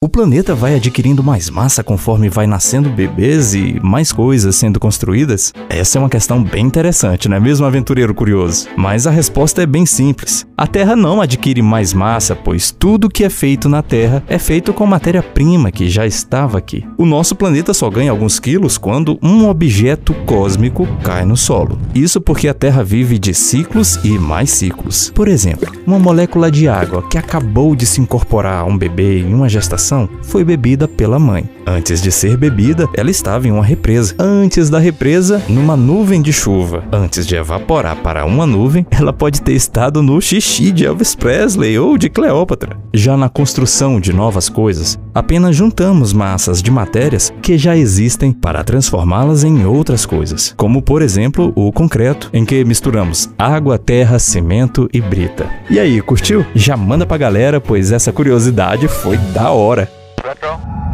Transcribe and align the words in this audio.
O 0.00 0.08
planeta 0.08 0.54
vai 0.54 0.76
adquirindo 0.76 1.24
mais 1.24 1.50
massa 1.50 1.82
conforme 1.82 2.28
vai 2.28 2.46
nascendo 2.46 2.88
bebês 2.88 3.52
e 3.52 3.80
mais 3.82 4.12
coisas 4.12 4.54
sendo 4.54 4.78
construídas? 4.78 5.52
Essa 5.68 5.98
é 5.98 6.00
uma 6.00 6.08
questão 6.08 6.40
bem 6.40 6.66
interessante, 6.66 7.28
não 7.28 7.36
é 7.36 7.40
mesmo, 7.40 7.66
aventureiro 7.66 8.14
curioso? 8.14 8.68
Mas 8.76 9.08
a 9.08 9.10
resposta 9.10 9.60
é 9.60 9.66
bem 9.66 9.84
simples. 9.84 10.46
A 10.56 10.68
Terra 10.68 10.94
não 10.94 11.20
adquire 11.20 11.60
mais 11.62 11.92
massa, 11.92 12.36
pois 12.36 12.70
tudo 12.70 13.08
que 13.08 13.24
é 13.24 13.28
feito 13.28 13.68
na 13.68 13.82
Terra 13.82 14.22
é 14.28 14.38
feito 14.38 14.72
com 14.72 14.86
matéria-prima 14.86 15.72
que 15.72 15.88
já 15.88 16.06
estava 16.06 16.58
aqui. 16.58 16.86
O 16.96 17.04
nosso 17.04 17.34
planeta 17.34 17.74
só 17.74 17.90
ganha 17.90 18.12
alguns 18.12 18.38
quilos 18.38 18.78
quando 18.78 19.18
um 19.20 19.48
objeto 19.48 20.14
cósmico 20.26 20.86
cai 21.02 21.24
no 21.24 21.36
solo. 21.36 21.76
Isso 21.92 22.20
porque 22.20 22.46
a 22.46 22.54
Terra 22.54 22.84
vive 22.84 23.18
de 23.18 23.34
ciclos 23.34 23.98
e 24.04 24.10
mais 24.10 24.50
ciclos. 24.50 25.10
Por 25.12 25.26
exemplo, 25.26 25.72
uma 25.84 25.98
molécula 25.98 26.52
de 26.52 26.68
água 26.68 27.02
que 27.02 27.18
acabou 27.18 27.74
de 27.74 27.84
se 27.84 28.00
incorporar 28.00 28.60
a 28.60 28.64
um 28.64 28.78
bebê 28.78 29.22
em 29.22 29.34
uma 29.34 29.48
gestação 29.48 29.87
foi 30.22 30.44
bebida 30.44 30.86
pela 30.86 31.18
mãe. 31.18 31.48
Antes 31.66 32.00
de 32.00 32.10
ser 32.10 32.34
bebida, 32.36 32.88
ela 32.94 33.10
estava 33.10 33.46
em 33.46 33.50
uma 33.50 33.62
represa. 33.62 34.14
Antes 34.18 34.70
da 34.70 34.78
represa, 34.78 35.42
numa 35.48 35.76
nuvem 35.76 36.22
de 36.22 36.32
chuva. 36.32 36.82
Antes 36.90 37.26
de 37.26 37.36
evaporar 37.36 37.96
para 37.96 38.24
uma 38.24 38.46
nuvem, 38.46 38.86
ela 38.90 39.12
pode 39.12 39.42
ter 39.42 39.52
estado 39.52 40.02
no 40.02 40.18
xixi 40.18 40.72
de 40.72 40.86
Elvis 40.86 41.14
Presley 41.14 41.78
ou 41.78 41.98
de 41.98 42.08
Cleópatra. 42.08 42.78
Já 42.94 43.18
na 43.18 43.28
construção 43.28 44.00
de 44.00 44.14
novas 44.14 44.48
coisas, 44.48 44.98
apenas 45.14 45.54
juntamos 45.54 46.14
massas 46.14 46.62
de 46.62 46.70
matérias 46.70 47.30
que 47.42 47.58
já 47.58 47.76
existem 47.76 48.32
para 48.32 48.64
transformá-las 48.64 49.44
em 49.44 49.66
outras 49.66 50.06
coisas, 50.06 50.54
como 50.56 50.80
por 50.80 51.02
exemplo 51.02 51.52
o 51.54 51.70
concreto, 51.70 52.30
em 52.32 52.46
que 52.46 52.64
misturamos 52.64 53.28
água, 53.38 53.76
terra, 53.78 54.18
cimento 54.18 54.88
e 54.90 55.02
brita. 55.02 55.46
E 55.68 55.78
aí, 55.78 56.00
curtiu? 56.00 56.46
Já 56.54 56.78
manda 56.78 57.04
pra 57.04 57.18
galera, 57.18 57.60
pois 57.60 57.92
essa 57.92 58.10
curiosidade 58.10 58.88
foi 58.88 59.18
da 59.34 59.50
hora. 59.50 59.77
Echo. 60.48 60.87